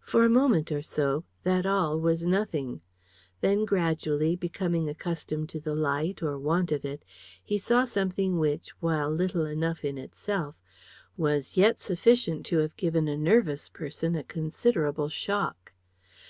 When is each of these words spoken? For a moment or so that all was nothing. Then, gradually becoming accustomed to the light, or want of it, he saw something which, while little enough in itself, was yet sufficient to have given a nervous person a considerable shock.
For 0.00 0.24
a 0.24 0.30
moment 0.30 0.72
or 0.72 0.80
so 0.80 1.24
that 1.42 1.66
all 1.66 2.00
was 2.00 2.24
nothing. 2.24 2.80
Then, 3.42 3.66
gradually 3.66 4.34
becoming 4.34 4.88
accustomed 4.88 5.50
to 5.50 5.60
the 5.60 5.74
light, 5.74 6.22
or 6.22 6.38
want 6.38 6.72
of 6.72 6.86
it, 6.86 7.04
he 7.44 7.58
saw 7.58 7.84
something 7.84 8.38
which, 8.38 8.70
while 8.80 9.10
little 9.10 9.44
enough 9.44 9.84
in 9.84 9.98
itself, 9.98 10.54
was 11.18 11.58
yet 11.58 11.80
sufficient 11.80 12.46
to 12.46 12.60
have 12.60 12.76
given 12.76 13.08
a 13.08 13.18
nervous 13.18 13.68
person 13.68 14.14
a 14.16 14.24
considerable 14.24 15.10
shock. 15.10 15.74